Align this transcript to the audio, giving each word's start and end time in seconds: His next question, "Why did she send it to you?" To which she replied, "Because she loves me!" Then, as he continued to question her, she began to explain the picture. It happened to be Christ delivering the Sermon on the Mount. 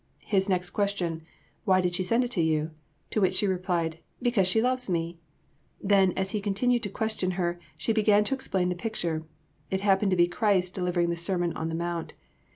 His 0.25 0.49
next 0.49 0.71
question, 0.71 1.21
"Why 1.63 1.79
did 1.79 1.93
she 1.93 2.01
send 2.01 2.23
it 2.23 2.31
to 2.31 2.41
you?" 2.41 2.71
To 3.11 3.21
which 3.21 3.35
she 3.35 3.45
replied, 3.45 3.99
"Because 4.19 4.47
she 4.47 4.59
loves 4.59 4.89
me!" 4.89 5.19
Then, 5.79 6.11
as 6.17 6.31
he 6.31 6.41
continued 6.41 6.81
to 6.81 6.89
question 6.89 7.29
her, 7.37 7.59
she 7.77 7.93
began 7.93 8.23
to 8.23 8.33
explain 8.33 8.69
the 8.69 8.75
picture. 8.75 9.27
It 9.69 9.81
happened 9.81 10.09
to 10.09 10.17
be 10.17 10.27
Christ 10.27 10.73
delivering 10.73 11.11
the 11.11 11.15
Sermon 11.15 11.53
on 11.53 11.69
the 11.69 11.75
Mount. 11.75 12.15